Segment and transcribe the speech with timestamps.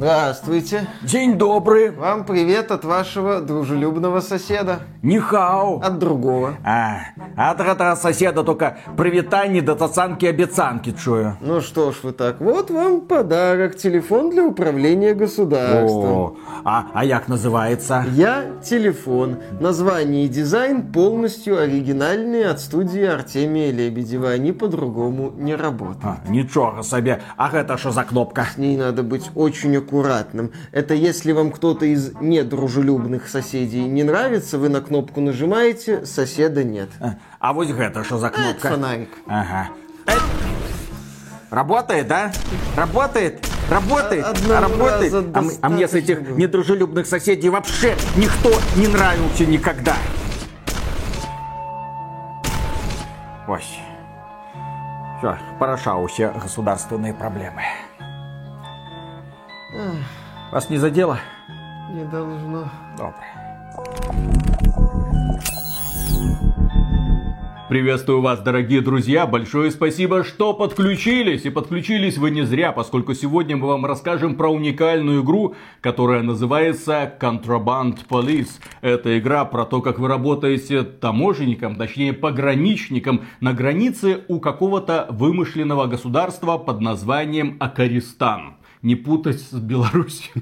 [0.00, 0.88] Здравствуйте.
[1.02, 1.90] День добрый.
[1.90, 4.80] Вам привет от вашего дружелюбного соседа.
[5.02, 5.80] Нихау.
[5.80, 6.56] От другого.
[6.62, 6.98] А,
[7.36, 11.38] от этого соседа только привитание до тацанки обецанки чую.
[11.40, 13.76] Ну что ж вы так, вот вам подарок.
[13.76, 16.04] Телефон для управления государством.
[16.04, 18.04] О, а, а як называется?
[18.12, 19.38] Я телефон.
[19.58, 24.30] Название и дизайн полностью оригинальные от студии Артемия Лебедева.
[24.30, 26.04] Они по-другому не работают.
[26.04, 27.22] А, ничего себе.
[27.38, 28.46] А это что за кнопка?
[28.52, 30.50] С ней надо быть очень аккуратным.
[30.72, 36.88] Это если вам кто-то из недружелюбных соседей не нравится, вы на кнопку нажимаете, соседа нет.
[37.00, 38.68] А, а вот это что за это кнопка?
[38.70, 39.08] фонарик.
[39.28, 39.68] Ага.
[40.06, 40.12] Э,
[41.50, 42.32] Работает, да?
[42.76, 43.46] Работает?
[43.70, 44.24] Работает?
[44.24, 45.14] А- одного работает?
[45.32, 49.94] А, а мне с этих недружелюбных соседей вообще никто не нравился никогда.
[53.46, 53.62] Ой.
[55.18, 57.62] Все, порошал все государственные проблемы.
[60.50, 61.20] Вас не задело?
[61.92, 62.68] Не должно.
[62.98, 63.39] Добре.
[67.70, 69.28] Приветствую вас, дорогие друзья.
[69.28, 71.44] Большое спасибо, что подключились.
[71.44, 77.14] И подключились вы не зря, поскольку сегодня мы вам расскажем про уникальную игру, которая называется
[77.20, 78.58] Contraband Police.
[78.80, 85.86] Это игра про то, как вы работаете таможенником, точнее пограничником на границе у какого-то вымышленного
[85.86, 88.56] государства под названием Акаристан.
[88.82, 90.32] Не путать с Беларусью.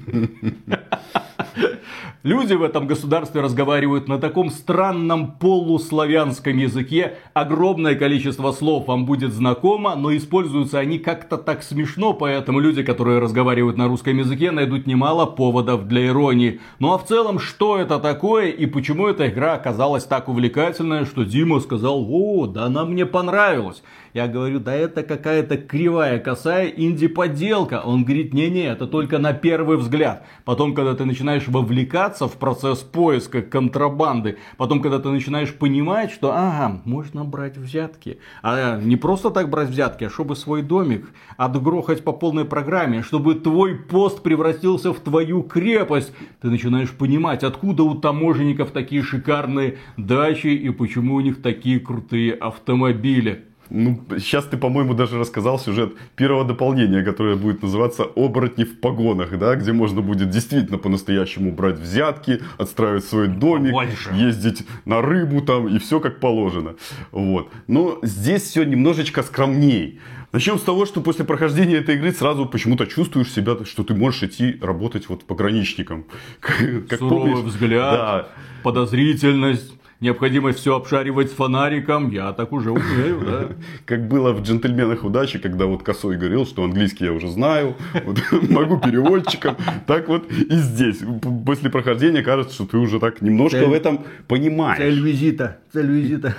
[2.23, 7.15] Люди в этом государстве разговаривают на таком странном полуславянском языке.
[7.33, 13.19] Огромное количество слов вам будет знакомо, но используются они как-то так смешно, поэтому люди, которые
[13.19, 16.59] разговаривают на русском языке, найдут немало поводов для иронии.
[16.79, 21.23] Ну а в целом, что это такое и почему эта игра оказалась так увлекательная, что
[21.23, 23.81] Дима сказал, о, да она мне понравилась.
[24.13, 27.81] Я говорю, да это какая-то кривая, косая инди-поделка.
[27.85, 30.25] Он говорит, не-не, это только на первый взгляд.
[30.45, 36.31] Потом, когда ты начинаешь вовлекаться в процесс поиска контрабанды, потом, когда ты начинаешь понимать, что,
[36.31, 38.19] ага, можно брать взятки.
[38.41, 43.35] А не просто так брать взятки, а чтобы свой домик отгрохать по полной программе, чтобы
[43.35, 46.13] твой пост превратился в твою крепость.
[46.41, 52.33] Ты начинаешь понимать, откуда у таможенников такие шикарные дачи и почему у них такие крутые
[52.33, 53.48] автомобили.
[53.69, 59.37] Ну, сейчас ты, по-моему, даже рассказал сюжет первого дополнения, которое будет называться «Оборотни в погонах»,
[59.37, 64.09] да, где можно будет действительно по-настоящему брать взятки, отстраивать свой домик, Больше.
[64.13, 66.75] ездить на рыбу там и все как положено.
[67.11, 67.49] Вот.
[67.67, 69.99] Но здесь все немножечко скромней.
[70.31, 74.21] Начнем с того, что после прохождения этой игры сразу почему-то чувствуешь себя, что ты можешь
[74.23, 76.05] идти работать вот пограничником.
[76.39, 77.51] Как Суровый помнишь?
[77.53, 78.27] взгляд, Да.
[78.63, 82.09] подозрительность, необходимость все обшаривать с фонариком.
[82.11, 83.47] Я так уже умею, да.
[83.85, 88.19] Как было в «Джентльменах удачи», когда вот Косой говорил, что английский я уже знаю, вот,
[88.49, 89.55] могу переводчиком.
[89.87, 90.99] Так вот и здесь.
[91.45, 94.77] После прохождения кажется, что ты уже так немножко Цель- в этом понимаешь.
[94.77, 95.57] Цель визита.
[95.73, 96.35] Цель визита.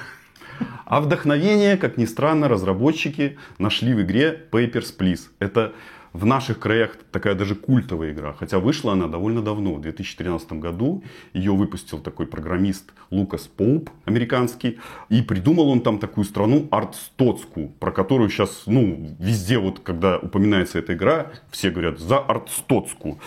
[0.84, 5.20] А вдохновение, как ни странно, разработчики нашли в игре Papers, Please.
[5.38, 5.72] Это
[6.12, 8.32] в наших краях такая даже культовая игра.
[8.32, 11.04] Хотя вышла она довольно давно, в 2013 году.
[11.32, 14.78] Ее выпустил такой программист Лукас Поуп, американский.
[15.09, 20.78] И придумал он там такую страну Артстоцку, про которую сейчас, ну, везде вот, когда упоминается
[20.78, 23.20] эта игра, все говорят за Артстоцку.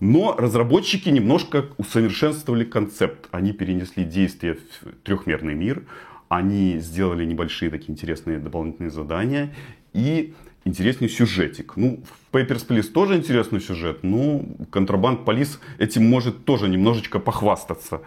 [0.00, 3.28] Но разработчики немножко усовершенствовали концепт.
[3.30, 5.84] Они перенесли действие в трехмерный мир.
[6.28, 9.54] Они сделали небольшие такие интересные дополнительные задания.
[9.92, 10.34] И
[10.64, 11.76] интересный сюжетик.
[11.76, 12.02] Ну,
[12.34, 18.00] Papers, Please тоже интересный сюжет, но Контрабанд Полис этим может тоже немножечко похвастаться.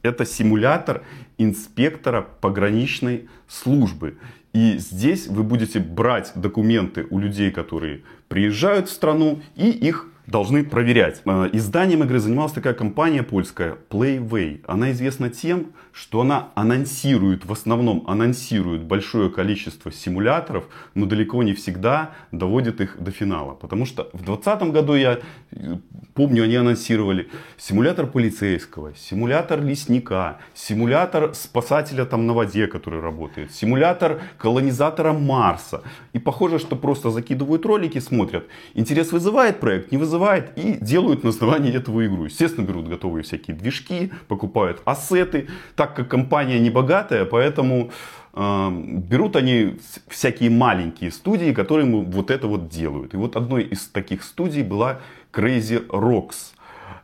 [0.00, 1.02] Это симулятор
[1.36, 4.16] инспектора пограничной службы.
[4.54, 10.64] И здесь вы будете брать документы у людей, которые приезжают в страну, и их должны
[10.64, 11.22] проверять.
[11.26, 14.60] Э, Изданием игры занималась такая компания польская Playway.
[14.66, 20.64] Она известна тем, что она анонсирует, в основном анонсирует большое количество симуляторов,
[20.94, 23.54] но далеко не всегда доводит их до финала.
[23.54, 25.18] Потому что в 2020 году я
[25.50, 25.76] э,
[26.14, 27.28] помню, они анонсировали
[27.58, 35.82] симулятор полицейского, симулятор лесника, симулятор спасателя там на воде, который работает, симулятор колонизатора Марса.
[36.12, 40.19] И похоже, что просто закидывают ролики, смотрят, интерес вызывает проект, не вызывает,
[40.56, 42.24] и делают на основании этого игру.
[42.24, 47.90] Естественно, берут готовые всякие движки, покупают ассеты, так как компания не богатая, поэтому
[48.34, 49.76] э, берут они
[50.08, 53.14] всякие маленькие студии, которые вот это вот делают.
[53.14, 55.00] И вот одной из таких студий была
[55.32, 56.54] Crazy Rocks.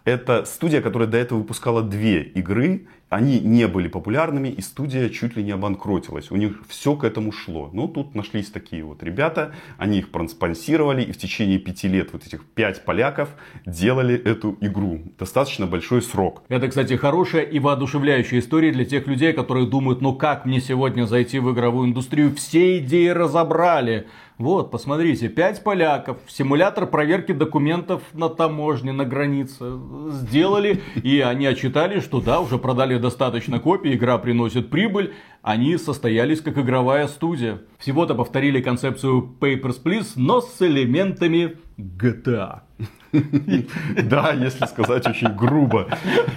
[0.04, 2.86] Это студия, которая до этого выпускала две игры.
[3.08, 6.31] Они не были популярными, и студия чуть ли не обанкротилась.
[6.31, 7.70] У них все к этому шло.
[7.73, 12.26] Но тут нашлись такие вот ребята, они их проспонсировали, и в течение пяти лет вот
[12.26, 13.29] этих пять поляков
[13.64, 15.00] делали эту игру.
[15.19, 16.43] Достаточно большой срок.
[16.49, 21.06] Это, кстати, хорошая и воодушевляющая история для тех людей, которые думают, ну как мне сегодня
[21.06, 22.35] зайти в игровую индустрию?
[22.35, 24.06] Все идеи разобрали.
[24.38, 29.64] Вот, посмотрите, пять поляков, симулятор проверки документов на таможне, на границе
[30.11, 36.40] сделали, и они отчитали, что да, уже продали достаточно копий, игра приносит прибыль, они состоялись
[36.40, 37.62] как игровая студия.
[37.78, 42.65] Всего-то повторили концепцию Papers, Please, но с элементами GTA.
[44.02, 45.88] Да, если сказать очень грубо.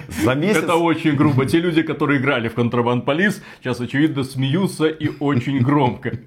[0.08, 0.62] За месяц...
[0.62, 1.46] Это очень грубо.
[1.46, 6.18] Те люди, которые играли в Contraband Police, сейчас, очевидно, смеются и очень громко.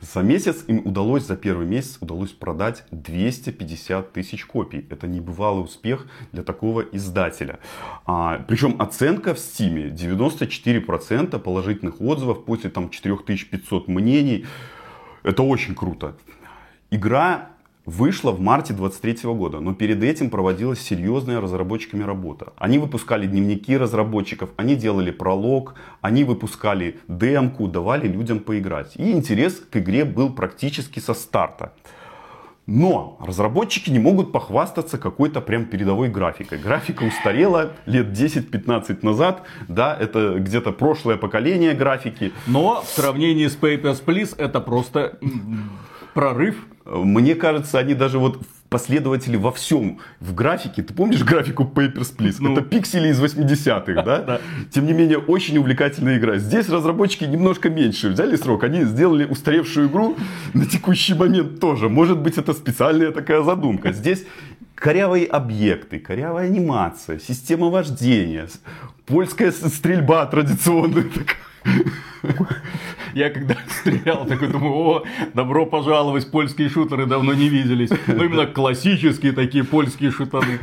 [0.00, 4.86] За месяц им удалось, за первый месяц удалось продать 250 тысяч копий.
[4.90, 7.58] Это небывалый успех для такого издателя.
[8.04, 14.44] А, причем оценка в Steam 94% положительных отзывов после там 4500 мнений.
[15.22, 16.16] Это очень круто.
[16.90, 17.53] Игра
[17.86, 22.52] вышла в марте 23 года, но перед этим проводилась серьезная разработчиками работа.
[22.56, 28.96] Они выпускали дневники разработчиков, они делали пролог, они выпускали демку, давали людям поиграть.
[28.96, 31.72] И интерес к игре был практически со старта.
[32.66, 36.56] Но разработчики не могут похвастаться какой-то прям передовой графикой.
[36.56, 39.42] Графика устарела лет 10-15 назад.
[39.68, 42.32] Да, это где-то прошлое поколение графики.
[42.46, 45.18] Но в сравнении с Papers, Please это просто
[46.14, 50.00] прорыв мне кажется, они даже вот последователи во всем.
[50.20, 52.36] В графике, ты помнишь графику Papers, Please?
[52.40, 52.52] Ну.
[52.52, 54.18] Это пиксели из 80-х, да?
[54.26, 54.40] да?
[54.70, 56.36] Тем не менее, очень увлекательная игра.
[56.36, 58.64] Здесь разработчики немножко меньше взяли срок.
[58.64, 60.16] Они сделали устаревшую игру
[60.54, 61.88] на текущий момент тоже.
[61.88, 63.92] Может быть, это специальная такая задумка.
[63.92, 64.26] Здесь
[64.74, 68.48] корявые объекты, корявая анимация, система вождения,
[69.06, 71.38] польская стрельба традиционная такая.
[73.14, 75.02] Я когда стрелял, такой думаю, о,
[75.34, 77.90] добро пожаловать, польские шутеры давно не виделись.
[78.06, 80.58] Ну, именно классические такие польские шутеры.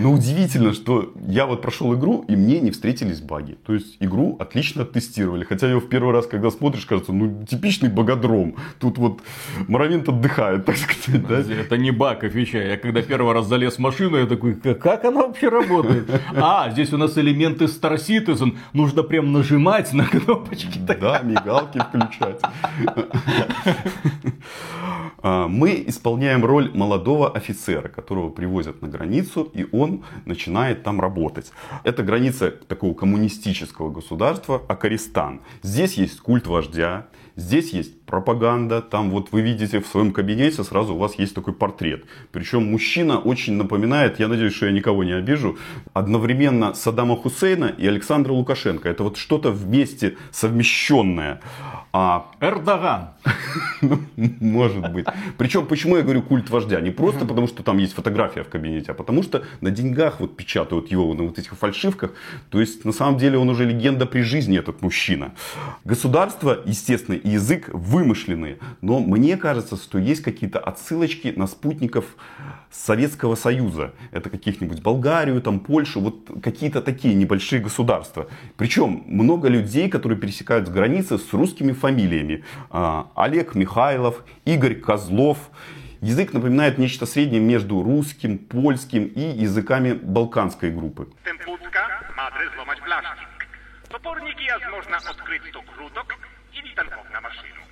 [0.00, 3.58] Ну, удивительно, что я вот прошел игру, и мне не встретились баги.
[3.66, 5.44] То есть, игру отлично тестировали.
[5.44, 8.56] Хотя ее в первый раз, когда смотришь, кажется, ну, типичный богодром.
[8.78, 9.20] Тут вот
[9.68, 11.26] Моровинт отдыхает, так сказать.
[11.26, 11.40] Да?
[11.40, 12.70] Это не баг, отвечаю.
[12.70, 16.08] Я когда первый раз залез в машину, я такой, как она вообще работает?
[16.36, 18.56] А, здесь у нас элементы Star Citizen.
[18.72, 20.78] Нужно прям нажимать на кнопочки.
[20.78, 21.22] Да,
[21.56, 22.40] мигалки включать.
[25.22, 31.52] А, мы исполняем роль молодого офицера, которого привозят на границу, и он начинает там работать.
[31.84, 35.40] Это граница такого коммунистического государства Акаристан.
[35.62, 37.06] Здесь есть культ вождя,
[37.38, 41.52] Здесь есть пропаганда, там вот вы видите в своем кабинете сразу у вас есть такой
[41.52, 42.04] портрет.
[42.32, 45.58] Причем мужчина очень напоминает, я надеюсь, что я никого не обижу,
[45.92, 48.88] одновременно Саддама Хусейна и Александра Лукашенко.
[48.88, 51.40] Это вот что-то вместе совмещенное.
[51.92, 52.26] А...
[52.40, 53.08] Эрдоган.
[53.82, 53.98] Ну,
[54.40, 55.06] может быть.
[55.36, 56.80] Причем, почему я говорю культ вождя?
[56.80, 60.36] Не просто потому, что там есть фотография в кабинете, а потому что на деньгах вот
[60.36, 62.12] печатают его на вот этих фальшивках.
[62.50, 65.32] То есть, на самом деле, он уже легенда при жизни, этот мужчина.
[65.84, 68.58] Государство, естественно, и язык вымышленные.
[68.82, 72.04] Но мне кажется, что есть какие-то отсылочки на спутников
[72.70, 73.92] Советского Союза.
[74.12, 78.26] Это каких-нибудь Болгарию, там, Польшу, вот какие-то такие небольшие государства.
[78.56, 82.44] Причем много людей, которые пересекают границы с русскими фамилиями.
[82.70, 85.38] А, Олег Михайлов, Игорь Козлов.
[86.02, 91.06] Язык напоминает нечто среднее между русским, польским и языками балканской группы.
[94.76, 96.16] Można odkryć to krótok
[96.52, 97.56] i witalków na maszynu.
[97.56, 97.65] Ale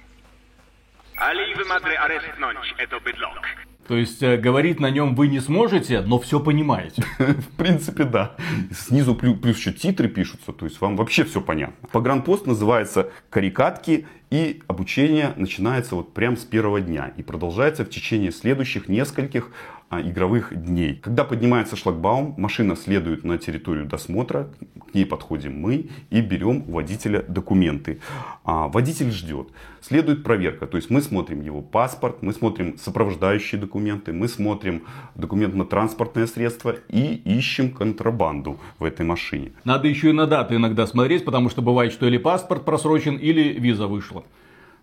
[3.87, 7.05] То есть э, говорить на нем вы не сможете, но все понимаете.
[7.19, 8.35] В принципе, да.
[8.73, 11.89] Снизу плюс, плюс еще титры пишутся, то есть вам вообще все понятно.
[11.93, 18.33] Погранпост называется «Карикатки», и обучение начинается вот прямо с первого дня и продолжается в течение
[18.33, 19.53] следующих нескольких
[19.91, 20.95] а, игровых дней.
[20.97, 24.51] Когда поднимается шлагбаум, машина следует на территорию досмотра,
[24.91, 28.01] к ней подходим мы и берем у водителя документы.
[28.45, 29.49] А водитель ждет.
[29.81, 35.55] Следует проверка, то есть мы смотрим его паспорт, мы смотрим сопровождающие документы, мы смотрим документ
[35.55, 39.53] на транспортное средство и ищем контрабанду в этой машине.
[39.65, 43.59] Надо еще и на даты иногда смотреть, потому что бывает, что или паспорт просрочен, или
[43.61, 44.25] виза вышла.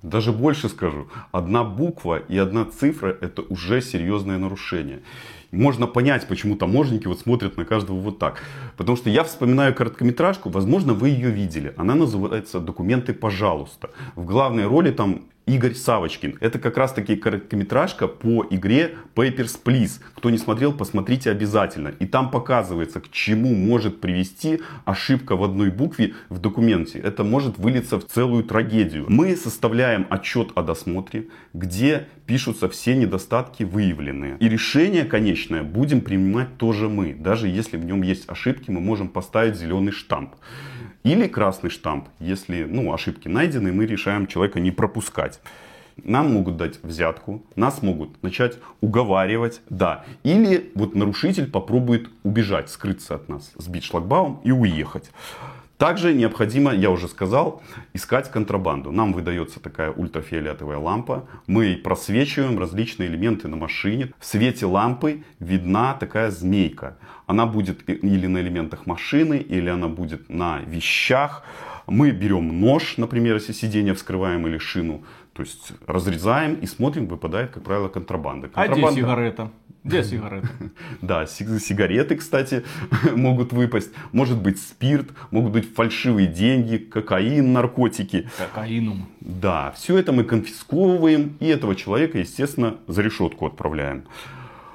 [0.04, 5.02] Даже больше скажу, одна буква и одна цифра это уже серьезное нарушение.
[5.52, 8.42] Можно понять, почему таможенники вот смотрят на каждого вот так.
[8.78, 11.74] Потому что я вспоминаю короткометражку, возможно, вы ее видели.
[11.78, 13.92] Она называется «Документы, пожалуйста».
[14.16, 16.38] В главной роли там Игорь Савочкин.
[16.40, 20.00] Это как раз таки короткометражка по игре Papers, Please.
[20.16, 21.90] Кто не смотрел, посмотрите обязательно.
[22.00, 27.00] И там показывается, к чему может привести ошибка в одной букве в документе.
[27.00, 29.06] Это может вылиться в целую трагедию.
[29.10, 34.38] Мы составляем отчет о досмотре, где пишутся все недостатки выявленные.
[34.40, 37.14] И решение конечное будем принимать тоже мы.
[37.14, 40.36] Даже если в нем есть ошибки, мы можем поставить зеленый штамп.
[41.04, 45.42] Или красный штамп, если ну, ошибки найдены, мы решаем человека не пропускать.
[46.06, 50.06] Нам могут дать взятку, нас могут начать уговаривать, да.
[50.24, 55.12] Или вот нарушитель попробует убежать, скрыться от нас, сбить шлагбаум и уехать.
[55.82, 58.92] Также необходимо, я уже сказал, искать контрабанду.
[58.92, 61.28] Нам выдается такая ультрафиолетовая лампа.
[61.48, 64.12] Мы просвечиваем различные элементы на машине.
[64.20, 66.98] В свете лампы видна такая змейка.
[67.26, 71.44] Она будет или на элементах машины, или она будет на вещах.
[71.92, 75.04] Мы берем нож, например, если сиденье вскрываем или шину.
[75.34, 78.48] То есть разрезаем и смотрим, выпадает, как правило, контрабанда.
[78.48, 78.88] контрабанда...
[78.88, 79.52] А где сигарета?
[79.84, 80.48] Где сигареты?
[81.02, 82.64] Да, сигареты, кстати,
[83.16, 83.92] могут выпасть.
[84.14, 88.30] Может быть спирт, могут быть фальшивые деньги, кокаин, наркотики.
[88.38, 89.10] Кокаинум.
[89.20, 94.04] Да, все это мы конфисковываем и этого человека, естественно, за решетку отправляем.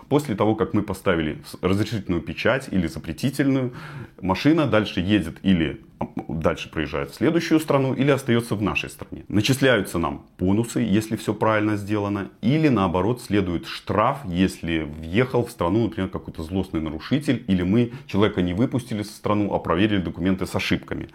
[0.09, 3.73] После того, как мы поставили разрешительную печать или запретительную,
[4.21, 5.81] машина дальше едет или
[6.29, 9.25] дальше проезжает в следующую страну или остается в нашей стране.
[9.29, 15.85] Начисляются нам бонусы, если все правильно сделано, или наоборот следует штраф, если въехал в страну,
[15.85, 20.55] например, какой-то злостный нарушитель, или мы человека не выпустили в страну, а проверили документы с
[20.55, 21.09] ошибками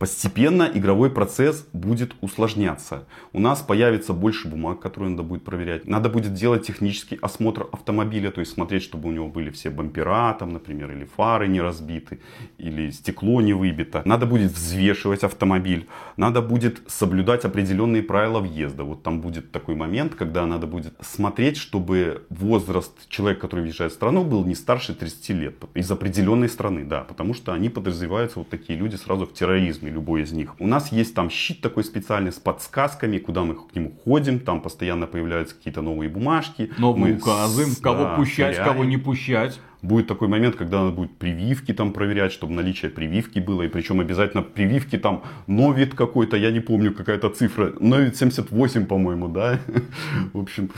[0.00, 3.04] постепенно игровой процесс будет усложняться.
[3.34, 5.86] У нас появится больше бумаг, которые надо будет проверять.
[5.86, 10.32] Надо будет делать технический осмотр автомобиля, то есть смотреть, чтобы у него были все бампера,
[10.38, 12.18] там, например, или фары не разбиты,
[12.56, 14.00] или стекло не выбито.
[14.06, 15.86] Надо будет взвешивать автомобиль.
[16.16, 18.84] Надо будет соблюдать определенные правила въезда.
[18.84, 23.96] Вот там будет такой момент, когда надо будет смотреть, чтобы возраст человека, который въезжает в
[23.96, 25.54] страну, был не старше 30 лет.
[25.74, 27.00] Из определенной страны, да.
[27.00, 30.54] Потому что они подразумеваются, вот такие люди, сразу в терроризме любой из них.
[30.58, 34.60] У нас есть там щит такой специальный с подсказками, куда мы к нему ходим, там
[34.60, 36.70] постоянно появляются какие-то новые бумажки.
[36.78, 38.72] Новые мы указы, кого да, пущать, теряем.
[38.72, 43.38] кого не пущать будет такой момент, когда надо будет прививки там проверять, чтобы наличие прививки
[43.38, 43.62] было.
[43.62, 47.72] И причем обязательно прививки там новит какой-то, я не помню, какая-то цифра.
[47.80, 49.58] Новит 78, по-моему, да.
[50.32, 50.70] В общем,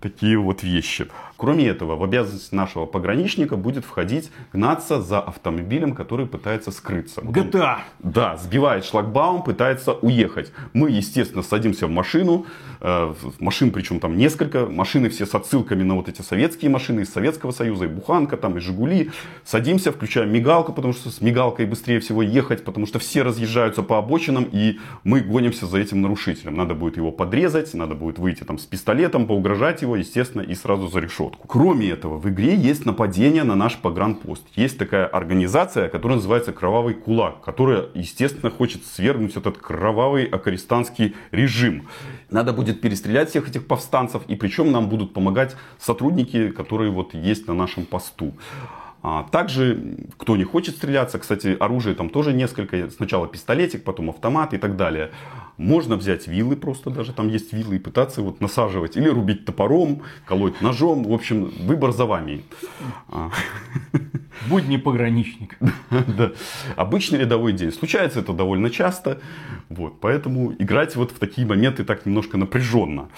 [0.00, 1.08] такие вот вещи.
[1.36, 7.20] Кроме этого, в обязанность нашего пограничника будет входить гнаться за автомобилем, который пытается скрыться.
[7.22, 7.78] Вот GTA!
[7.98, 10.52] да, сбивает шлагбаум, пытается уехать.
[10.72, 12.46] Мы, естественно, садимся в машину.
[12.80, 14.66] Э, машин причем там несколько.
[14.66, 18.56] Машины все с отсылками на вот эти советские машины из Советского Союза, и Буханка там,
[18.56, 19.10] и Жигули.
[19.44, 23.98] Садимся, включаем мигалку, потому что с мигалкой быстрее всего ехать, потому что все разъезжаются по
[23.98, 26.56] обочинам, и мы гонимся за этим нарушителем.
[26.56, 30.88] Надо будет его подрезать, надо будет выйти там с пистолетом, поугрожать его, естественно, и сразу
[30.88, 31.48] за решетку решетку.
[31.48, 34.44] Кроме этого, в игре есть нападение на наш погранпост.
[34.54, 41.88] Есть такая организация, которая называется Кровавый Кулак, которая, естественно, хочет свергнуть этот кровавый акаристанский режим.
[42.30, 47.48] Надо будет перестрелять всех этих повстанцев, и причем нам будут помогать сотрудники, которые вот есть
[47.48, 48.34] на нашем посту.
[49.02, 52.90] А также, кто не хочет стреляться, кстати, оружие там тоже несколько.
[52.90, 55.12] Сначала пистолетик, потом автомат и так далее.
[55.56, 58.96] Можно взять вилы просто, даже там есть вилы, и пытаться вот насаживать.
[58.96, 61.04] Или рубить топором, колоть ножом.
[61.04, 62.42] В общем, выбор за вами.
[63.08, 63.30] А.
[64.48, 65.56] Будь не пограничник.
[65.90, 66.32] да.
[66.76, 67.72] Обычный рядовой день.
[67.72, 69.20] Случается это довольно часто.
[69.70, 73.08] Вот, поэтому играть вот в такие моменты так немножко напряженно.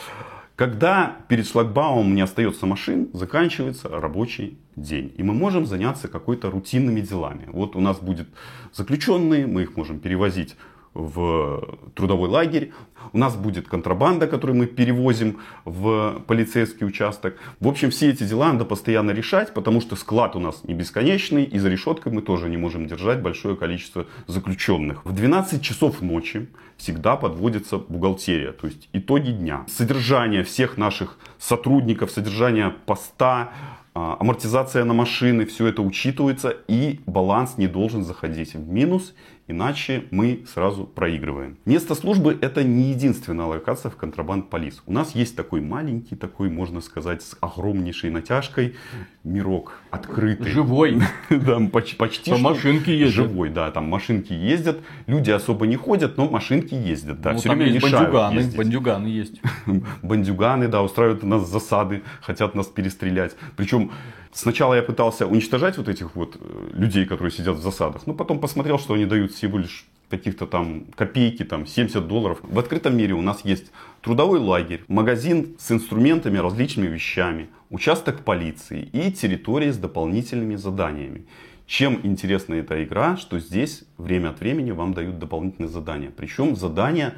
[0.54, 5.12] Когда перед шлагбаумом не остается машин, заканчивается рабочий день.
[5.16, 7.44] И мы можем заняться какой-то рутинными делами.
[7.46, 8.28] Вот у нас будет
[8.72, 10.56] заключенные, мы их можем перевозить
[10.94, 12.72] в трудовой лагерь.
[13.12, 17.36] У нас будет контрабанда, которую мы перевозим в полицейский участок.
[17.60, 21.44] В общем, все эти дела надо постоянно решать, потому что склад у нас не бесконечный,
[21.44, 25.04] и за решеткой мы тоже не можем держать большое количество заключенных.
[25.04, 29.64] В 12 часов ночи всегда подводится бухгалтерия, то есть итоги дня.
[29.68, 33.52] Содержание всех наших сотрудников, содержание поста,
[33.94, 39.12] а, амортизация на машины, все это учитывается, и баланс не должен заходить в минус,
[39.50, 41.56] Иначе мы сразу проигрываем.
[41.64, 44.82] Место службы это не единственная локация в контрабанд полис.
[44.84, 48.76] У нас есть такой маленький, такой, можно сказать, с огромнейшей натяжкой
[49.24, 50.50] мирок открытый.
[50.50, 51.00] Живой.
[51.30, 53.14] Да, почти что машинки ездят.
[53.14, 54.80] Живой, да, там машинки ездят.
[55.06, 57.20] Люди особо не ходят, но машинки ездят.
[57.22, 59.40] Да, ну, все время есть бандюганы, бандюганы есть.
[60.02, 63.34] Бандюганы, да, устраивают у нас засады, хотят нас перестрелять.
[63.56, 63.92] Причем
[64.38, 68.38] Сначала я пытался уничтожать вот этих вот э, людей, которые сидят в засадах, но потом
[68.38, 72.38] посмотрел, что они дают всего лишь каких-то там копейки, там 70 долларов.
[72.42, 78.88] В открытом мире у нас есть трудовой лагерь, магазин с инструментами, различными вещами, участок полиции
[78.92, 81.26] и территория с дополнительными заданиями.
[81.66, 86.12] Чем интересна эта игра, что здесь время от времени вам дают дополнительные задания.
[86.16, 87.14] Причем задания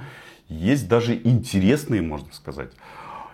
[0.49, 2.71] есть даже интересные, можно сказать.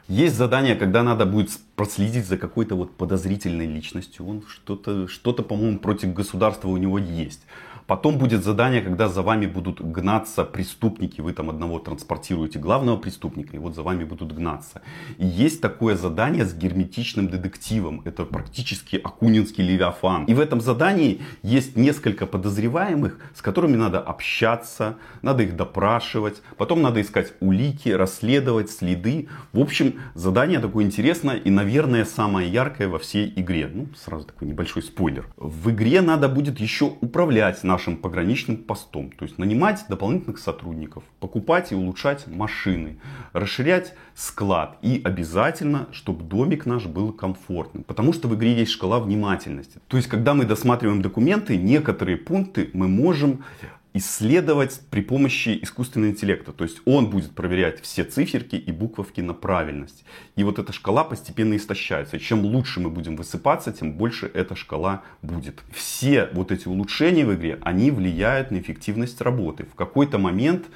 [0.09, 4.27] Есть задания, когда надо будет проследить за какой-то вот подозрительной личностью.
[4.27, 7.41] Он что-то, что-то, по-моему, против государства у него есть.
[7.87, 11.21] Потом будет задание, когда за вами будут гнаться преступники.
[11.21, 14.83] Вы там одного транспортируете, главного преступника, и вот за вами будут гнаться.
[15.19, 18.03] И есть такое задание с герметичным детективом.
[18.05, 20.25] Это практически акунинский левиафан.
[20.25, 26.43] И в этом задании есть несколько подозреваемых, с которыми надо общаться, надо их допрашивать.
[26.57, 29.29] Потом надо искать улики, расследовать следы.
[29.53, 33.71] В общем, задание такое интересное и, наверное, самое яркое во всей игре.
[33.73, 35.29] Ну, сразу такой небольшой спойлер.
[35.37, 39.11] В игре надо будет еще управлять нашим пограничным постом.
[39.11, 42.97] То есть нанимать дополнительных сотрудников, покупать и улучшать машины,
[43.35, 44.79] расширять склад.
[44.81, 47.85] И обязательно, чтобы домик наш был комфортным.
[47.85, 49.79] Потому что в игре есть шкала внимательности.
[49.89, 53.45] То есть, когда мы досматриваем документы, некоторые пункты мы можем
[53.97, 56.53] исследовать при помощи искусственного интеллекта.
[56.53, 60.05] То есть он будет проверять все циферки и буковки на правильность.
[60.37, 62.19] И вот эта шкала постепенно истощается.
[62.19, 65.63] Чем лучше мы будем высыпаться, тем больше эта шкала будет.
[65.73, 69.65] Все вот эти улучшения в игре, они влияют на эффективность работы.
[69.65, 70.67] В какой-то момент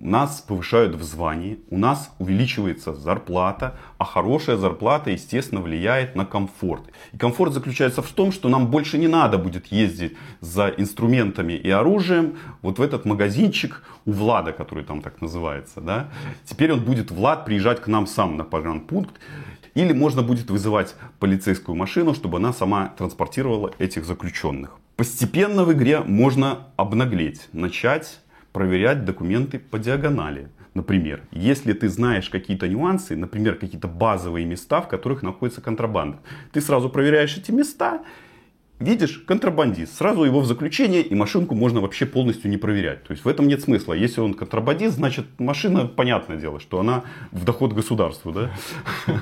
[0.00, 6.82] нас повышают в звании, у нас увеличивается зарплата, а хорошая зарплата, естественно, влияет на комфорт.
[7.12, 11.70] И комфорт заключается в том, что нам больше не надо будет ездить за инструментами и
[11.70, 15.80] оружием вот в этот магазинчик у Влада, который там так называется.
[15.80, 16.08] Да?
[16.44, 19.14] Теперь он будет, Влад, приезжать к нам сам на погранпункт.
[19.74, 24.76] Или можно будет вызывать полицейскую машину, чтобы она сама транспортировала этих заключенных.
[24.96, 28.18] Постепенно в игре можно обнаглеть, начать
[28.52, 30.48] проверять документы по диагонали.
[30.74, 36.18] Например, если ты знаешь какие-то нюансы, например, какие-то базовые места, в которых находится контрабанда,
[36.52, 38.02] ты сразу проверяешь эти места,
[38.78, 43.04] видишь контрабандист, сразу его в заключение, и машинку можно вообще полностью не проверять.
[43.04, 43.92] То есть в этом нет смысла.
[43.92, 48.32] Если он контрабандист, значит машина, понятное дело, что она в доход государству.
[48.32, 48.50] Да?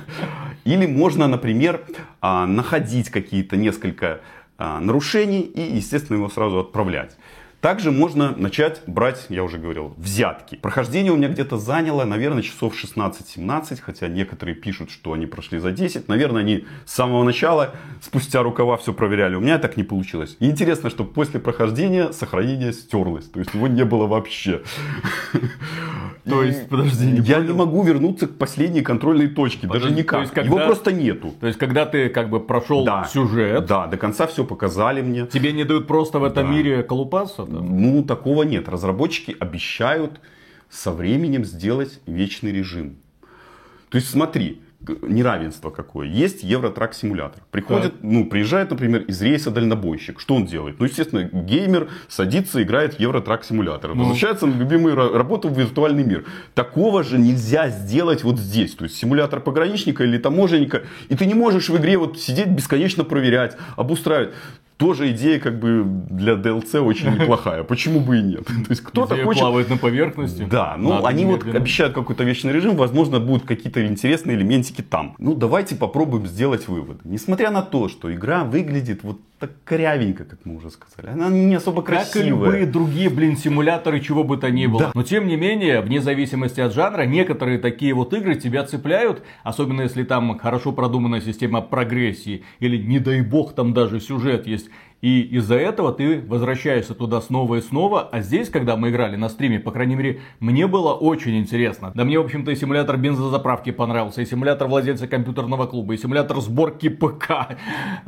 [0.64, 1.84] Или можно, например,
[2.20, 4.20] а, находить какие-то несколько
[4.58, 7.16] а, нарушений и, естественно, его сразу отправлять.
[7.66, 10.54] Также можно начать брать, я уже говорил, взятки.
[10.54, 15.72] Прохождение у меня где-то заняло, наверное, часов 16-17, хотя некоторые пишут, что они прошли за
[15.72, 16.06] 10.
[16.06, 19.34] Наверное, они с самого начала, спустя рукава все проверяли.
[19.34, 20.36] У меня так не получилось.
[20.38, 23.24] И интересно, что после прохождения сохранение стерлось.
[23.24, 24.62] То есть его не было вообще.
[26.24, 30.36] То есть, подожди, не Я не могу вернуться к последней контрольной точке, даже никак.
[30.44, 31.34] Его просто нету.
[31.40, 33.66] То есть, когда ты как бы прошел сюжет.
[33.66, 35.26] Да, до конца все показали мне.
[35.26, 37.44] Тебе не дают просто в этом мире колупаться?
[37.60, 38.68] Ну, такого нет.
[38.68, 40.20] Разработчики обещают
[40.70, 42.96] со временем сделать вечный режим.
[43.88, 44.60] То есть смотри,
[45.02, 46.06] неравенство какое.
[46.06, 47.42] Есть Евротрак симулятор.
[47.50, 47.98] Приходит, да.
[48.02, 50.20] ну, приезжает, например, из рейса дальнобойщик.
[50.20, 50.78] Что он делает?
[50.78, 53.94] Ну, естественно, геймер садится, играет в Евротрак симулятор.
[53.94, 54.02] Ну.
[54.02, 56.24] Возвращается на любимую работу в виртуальный мир.
[56.54, 58.74] Такого же нельзя сделать вот здесь.
[58.74, 60.82] То есть симулятор пограничника или таможенника.
[61.08, 64.34] И ты не можешь в игре вот сидеть бесконечно проверять, обустраивать
[64.76, 67.62] тоже идея как бы для DLC очень неплохая.
[67.62, 68.44] Почему бы и нет?
[68.46, 69.40] То есть кто-то хочет...
[69.40, 70.46] плавает на поверхности.
[70.50, 75.14] Да, ну они вот обещают какой-то вечный режим, возможно, будут какие-то интересные элементики там.
[75.18, 77.00] Ну давайте попробуем сделать выводы.
[77.04, 81.12] Несмотря на то, что игра выглядит вот так корявенько, как мы уже сказали.
[81.12, 82.06] Она не особо красивая.
[82.06, 84.80] Как и любые другие, блин, симуляторы, чего бы то ни было.
[84.80, 84.90] Да.
[84.94, 89.82] Но тем не менее, вне зависимости от жанра, некоторые такие вот игры тебя цепляют, особенно
[89.82, 94.70] если там хорошо продуманная система прогрессии, или не дай бог там даже сюжет есть.
[95.02, 98.08] И из-за этого ты возвращаешься туда снова и снова.
[98.10, 101.92] А здесь, когда мы играли на стриме, по крайней мере, мне было очень интересно.
[101.94, 106.40] Да мне, в общем-то, и симулятор бензозаправки понравился, и симулятор владельца компьютерного клуба, и симулятор
[106.40, 107.30] сборки ПК.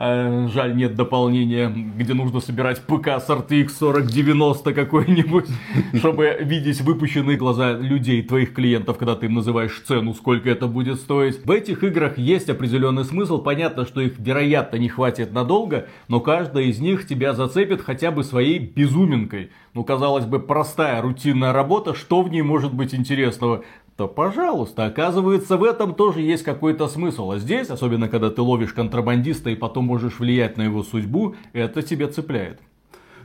[0.00, 5.46] Э, жаль, нет дополнения, где нужно собирать ПК с RTX 4090 какой-нибудь,
[5.94, 10.96] чтобы видеть выпущенные глаза людей, твоих клиентов, когда ты им называешь цену, сколько это будет
[10.96, 11.44] стоить.
[11.44, 13.38] В этих играх есть определенный смысл.
[13.38, 18.24] Понятно, что их, вероятно, не хватит надолго, но каждая из них тебя зацепит хотя бы
[18.24, 19.50] своей безуминкой.
[19.74, 23.64] Ну, казалось бы, простая рутинная работа, что в ней может быть интересного?
[23.98, 27.32] то пожалуйста, оказывается в этом тоже есть какой-то смысл.
[27.32, 31.82] А здесь, особенно когда ты ловишь контрабандиста и потом можешь влиять на его судьбу, это
[31.82, 32.60] тебя цепляет.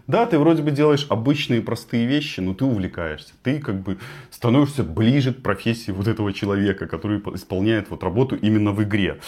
[0.05, 3.33] Да, ты вроде бы делаешь обычные простые вещи, но ты увлекаешься.
[3.41, 3.97] Ты как бы
[4.31, 9.19] становишься ближе к профессии вот этого человека, который исполняет вот работу именно в игре.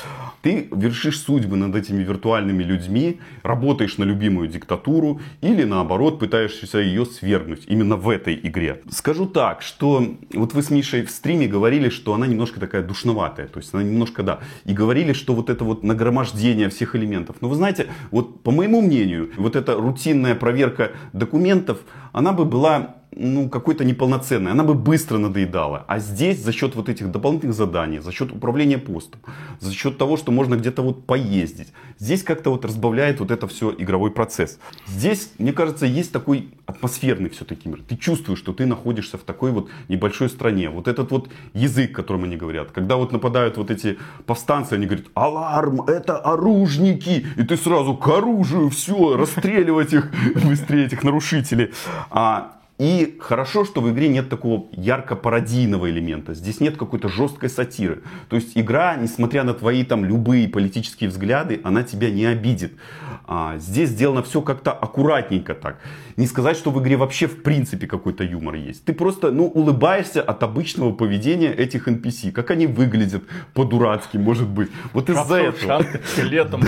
[0.41, 7.05] Ты вершишь судьбы над этими виртуальными людьми, работаешь на любимую диктатуру или наоборот пытаешься ее
[7.05, 8.81] свергнуть именно в этой игре.
[8.89, 13.47] Скажу так, что вот вы с Мишей в стриме говорили, что она немножко такая душноватая,
[13.47, 17.37] то есть она немножко, да, и говорили, что вот это вот нагромождение всех элементов.
[17.39, 20.64] Но вы знаете, вот по моему мнению, вот эта рутинная проверка
[21.13, 21.79] документов,
[22.11, 25.85] она бы была ну, какой-то неполноценной, она бы быстро надоедала.
[25.87, 29.21] А здесь за счет вот этих дополнительных заданий, за счет управления постом,
[29.59, 33.73] за счет того, что можно где-то вот поездить, здесь как-то вот разбавляет вот это все
[33.77, 34.59] игровой процесс.
[34.87, 37.81] Здесь, мне кажется, есть такой атмосферный все-таки мир.
[37.87, 40.69] Ты чувствуешь, что ты находишься в такой вот небольшой стране.
[40.69, 42.71] Вот этот вот язык, которым они говорят.
[42.71, 47.25] Когда вот нападают вот эти повстанцы, они говорят, аларм, это оружники.
[47.37, 50.11] И ты сразу к оружию, все, расстреливать их
[50.43, 51.71] быстрее, этих нарушителей.
[52.09, 56.33] А и хорошо, что в игре нет такого ярко-пародийного элемента.
[56.33, 58.01] Здесь нет какой-то жесткой сатиры.
[58.27, 62.73] То есть игра, несмотря на твои там любые политические взгляды, она тебя не обидит.
[63.27, 65.79] А, здесь сделано все как-то аккуратненько так.
[66.17, 68.83] Не сказать, что в игре вообще в принципе какой-то юмор есть.
[68.83, 72.31] Ты просто ну, улыбаешься от обычного поведения этих NPC.
[72.31, 74.69] Как они выглядят по-дурацки, может быть.
[74.91, 75.85] Вот из-за этого.
[76.17, 76.61] летом.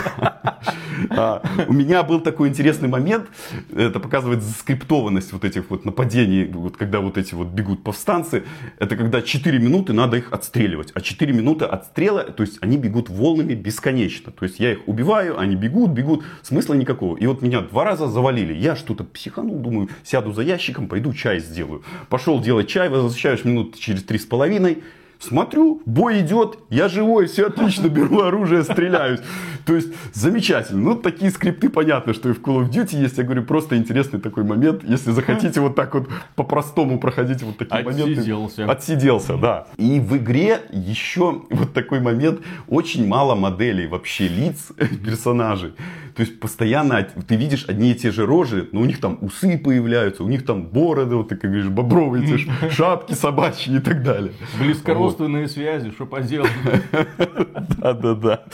[1.09, 3.27] А, у меня был такой интересный момент.
[3.75, 8.43] Это показывает скриптованность вот этих вот нападений, вот когда вот эти вот бегут повстанцы.
[8.77, 10.91] Это когда 4 минуты надо их отстреливать.
[10.93, 14.31] А 4 минуты отстрела, то есть они бегут волнами бесконечно.
[14.31, 16.23] То есть я их убиваю, они бегут, бегут.
[16.43, 17.17] Смысла никакого.
[17.17, 18.53] И вот меня два раза завалили.
[18.53, 21.83] Я что-то психанул, думаю, сяду за ящиком, пойду чай сделаю.
[22.09, 24.83] Пошел делать чай, возвращаюсь минут через три с половиной.
[25.19, 29.19] Смотрю, бой идет, я живой, все отлично, беру оружие, стреляюсь.
[29.65, 30.81] То есть замечательно.
[30.81, 33.17] Ну, такие скрипты понятно, что и в Call of Duty есть.
[33.17, 34.83] Я говорю, просто интересный такой момент.
[34.83, 38.13] Если захотите вот так вот по-простому проходить вот такие моменты.
[38.13, 38.71] Отсиделся.
[38.71, 39.67] Отсиделся, да.
[39.77, 42.41] И в игре еще вот такой момент.
[42.67, 44.71] Очень мало моделей вообще лиц
[45.05, 45.73] персонажей.
[46.17, 49.55] То есть постоянно ты видишь одни и те же рожи, но у них там усы
[49.59, 52.39] появляются, у них там бороды, вот ты как говоришь, бобровые,
[52.71, 54.33] шапки собачьи и так далее.
[54.59, 56.49] Близкородственные связи, что поделать.
[57.77, 58.45] Да-да-да.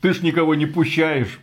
[0.00, 1.38] Ты ж никого не пущаешь.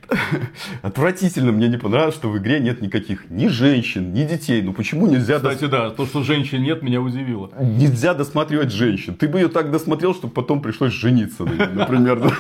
[0.82, 4.64] Отвратительно, мне не понравилось, что в игре нет никаких ни женщин, ни детей.
[4.64, 5.36] Ну почему нельзя...
[5.36, 7.52] Кстати, да, то, что женщин нет, меня удивило.
[7.62, 9.14] Нельзя досматривать женщин.
[9.14, 12.34] Ты бы ее так досмотрел, чтобы потом пришлось жениться например.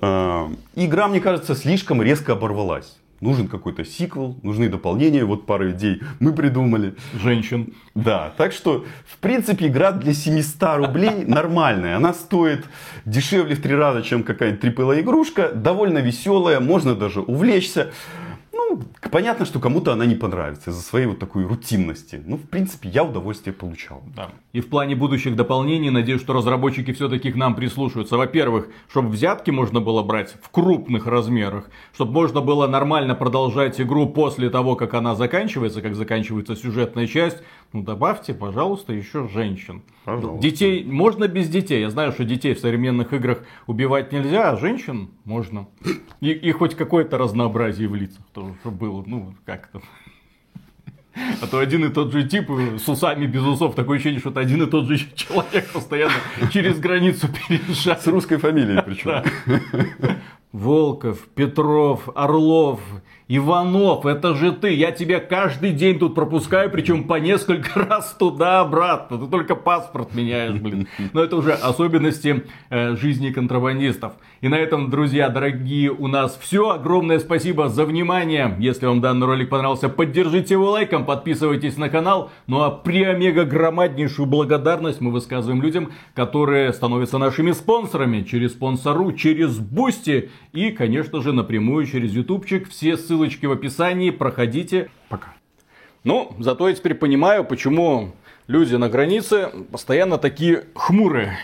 [0.78, 2.98] Игра, мне кажется, слишком резко оборвалась.
[3.22, 5.24] Нужен какой-то сиквел, нужны дополнения.
[5.24, 6.96] Вот пару идей мы придумали.
[7.14, 7.72] Женщин.
[7.94, 11.96] Да, так что, в принципе, игра для 700 рублей нормальная.
[11.96, 12.66] Она стоит
[13.06, 15.50] дешевле в три раза, чем какая-нибудь AAA игрушка.
[15.50, 17.92] Довольно веселая, можно даже увлечься.
[19.10, 22.22] Понятно, что кому-то она не понравится из-за своей вот такой рутинности.
[22.24, 24.02] Ну, в принципе, я удовольствие получал.
[24.14, 24.30] Да.
[24.52, 28.16] И в плане будущих дополнений, надеюсь, что разработчики все-таки к нам прислушаются.
[28.16, 34.08] Во-первых, чтобы взятки можно было брать в крупных размерах, чтобы можно было нормально продолжать игру
[34.08, 37.38] после того, как она заканчивается, как заканчивается сюжетная часть.
[37.76, 39.82] Ну, добавьте, пожалуйста, еще женщин.
[40.06, 40.40] Пожалуйста.
[40.40, 41.82] Детей можно без детей.
[41.82, 45.68] Я знаю, что детей в современных играх убивать нельзя, а женщин можно.
[46.22, 49.04] И, и хоть какое-то разнообразие в лицах тоже чтобы было.
[49.06, 49.82] Ну, как-то.
[51.42, 53.74] А то один и тот же тип с усами без усов.
[53.74, 56.14] Такое ощущение, что это один и тот же человек постоянно
[56.50, 58.00] через границу переезжает.
[58.00, 59.22] С русской фамилией причем.
[60.52, 62.80] Волков, Петров, Орлов,
[63.28, 64.72] Иванов, это же ты.
[64.72, 69.18] Я тебя каждый день тут пропускаю, причем по несколько раз туда-обратно.
[69.18, 70.86] Ты только паспорт меняешь, блин.
[71.12, 74.12] Но это уже особенности э, жизни контрабандистов.
[74.42, 76.70] И на этом, друзья, дорогие, у нас все.
[76.70, 78.54] Огромное спасибо за внимание.
[78.60, 82.30] Если вам данный ролик понравился, поддержите его лайком, подписывайтесь на канал.
[82.46, 90.30] Ну а преомегагромаднейшую благодарность мы высказываем людям, которые становятся нашими спонсорами через спонсору, через Бусти
[90.52, 92.68] и, конечно же, напрямую через ютубчик.
[92.68, 94.10] Все ссылочки в описании.
[94.10, 94.90] Проходите.
[95.08, 95.28] Пока.
[96.04, 98.12] Ну, зато я теперь понимаю, почему
[98.46, 101.38] люди на границе постоянно такие хмурые.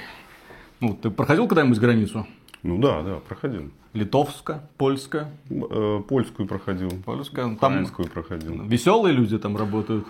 [0.80, 2.26] Ну, ты проходил когда-нибудь границу?
[2.62, 3.70] Ну да, да, проходил.
[3.94, 6.90] Литовска, польская, Э, Польскую проходил.
[7.04, 7.44] польская.
[7.44, 8.62] Там Украинскую проходил.
[8.64, 10.06] веселые люди там работают.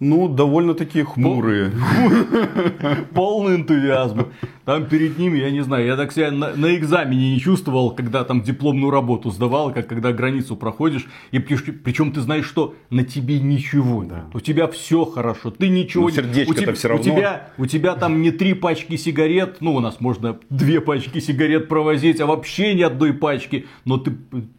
[0.00, 1.70] Ну, довольно такие хмурые.
[3.14, 4.26] Полный энтузиазм.
[4.64, 8.22] Там перед ними, я не знаю, я так себя на, на экзамене не чувствовал, когда
[8.22, 11.06] там дипломную работу сдавал, как когда границу проходишь.
[11.32, 14.04] И причем ты знаешь, что на тебе ничего.
[14.04, 14.26] Да.
[14.32, 15.50] У тебя все хорошо.
[15.50, 17.02] Ты ничего ну, сердечко у, тебя, все равно.
[17.02, 19.56] у тебя У тебя там не три пачки сигарет.
[19.60, 23.66] Ну, у нас можно две пачки сигарет провозить, а вообще ни одной пачки.
[23.84, 24.12] Но ты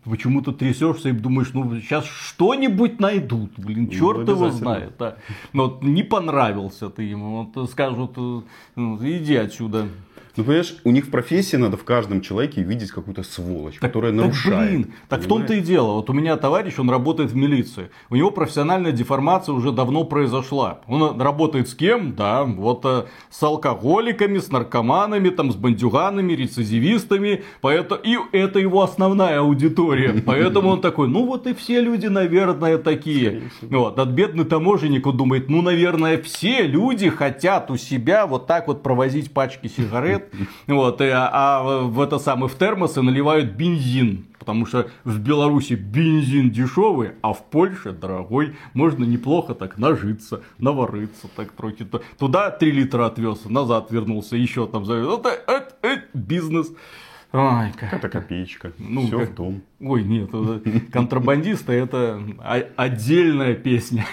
[0.03, 3.51] почему-то трясешься и думаешь, ну сейчас что-нибудь найдут.
[3.57, 4.93] Блин, черт ну, его знает.
[4.99, 5.15] Да.
[5.53, 7.49] Но не понравился ты ему.
[7.53, 8.41] Вот скажут, э,
[8.75, 9.87] ну, иди отсюда.
[10.35, 14.11] Ну, понимаешь, у них в профессии надо в каждом человеке видеть какую-то сволочь, так, которая
[14.11, 14.71] так, нарушает.
[14.71, 15.93] Блин, так в том-то и дело.
[15.93, 17.91] Вот у меня товарищ, он работает в милиции.
[18.09, 20.81] У него профессиональная деформация уже давно произошла.
[20.87, 22.15] Он работает с кем?
[22.15, 27.43] Да, вот э, с алкоголиками, с наркоманами, там, с бандюганами, рецидивистами.
[27.61, 30.19] Поэтому, и это его основная аудитория.
[30.25, 33.43] Поэтому он такой, ну вот и все люди, наверное, такие.
[33.61, 38.67] Вот, от бедный таможенник, он думает, ну, наверное, все люди хотят у себя вот так
[38.67, 40.22] вот провозить пачки сигарет
[40.67, 44.27] вот, и, а, а в это самое, в термосы наливают бензин.
[44.39, 48.57] Потому что в Беларуси бензин дешевый, а в Польше дорогой.
[48.73, 51.29] Можно неплохо так нажиться, наворыться.
[51.35, 51.87] Так трохи.
[52.17, 55.07] Туда 3 литра отвез, назад вернулся, еще там завез.
[55.19, 56.73] Это, это, это бизнес.
[57.31, 57.93] Ой, как...
[57.93, 58.73] Это копеечка.
[58.77, 59.29] Ну, Все как...
[59.29, 59.61] в дом.
[59.79, 60.29] Ой, нет,
[60.91, 62.21] контрабандисты это
[62.75, 64.05] отдельная песня.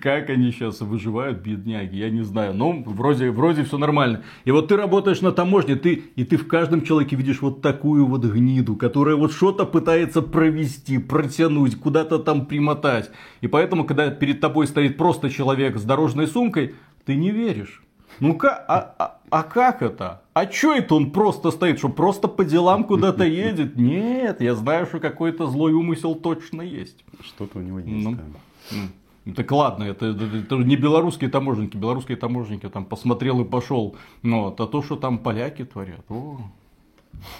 [0.00, 2.54] Как они сейчас выживают, бедняги, я не знаю.
[2.54, 4.22] Но вроде, вроде все нормально.
[4.44, 8.06] И вот ты работаешь на таможне, ты, и ты в каждом человеке видишь вот такую
[8.06, 13.10] вот гниду, которая вот что-то пытается провести, протянуть, куда-то там примотать.
[13.40, 17.82] И поэтому, когда перед тобой стоит просто человек с дорожной сумкой, ты не веришь.
[18.20, 20.22] Ну как, а, а, а как это?
[20.34, 23.76] А чё это он просто стоит, что просто по делам куда-то едет?
[23.76, 27.04] Нет, я знаю, что какой-то злой умысел точно есть.
[27.24, 28.04] Что-то у него есть.
[28.04, 28.76] Ну, да.
[29.24, 33.96] Ну, так ладно, это, это, это не белорусские таможенники, белорусские таможенники там посмотрел и пошел.
[34.22, 36.40] Но вот, а то, что там поляки творят, о.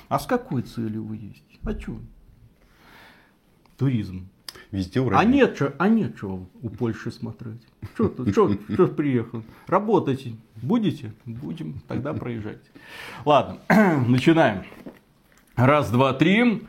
[0.08, 1.42] А с какой целью вы есть?
[1.64, 1.96] А что?
[3.76, 4.28] Туризм.
[4.70, 5.18] Везде уровень.
[5.18, 7.62] А нет, что, а нет что у Польши смотреть.
[7.94, 9.42] Что тут, что приехал?
[9.66, 10.26] Работать
[10.62, 11.12] будете?
[11.26, 12.62] Будем, тогда проезжать.
[13.24, 13.58] Ладно,
[14.08, 14.64] начинаем.
[15.56, 16.62] Раз, два, три.